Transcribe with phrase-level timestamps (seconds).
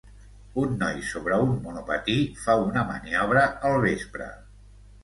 [0.61, 2.17] Un noi sobre un monopatí
[2.47, 4.37] fa una maniobra al vespre.